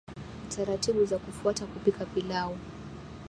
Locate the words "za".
1.05-1.17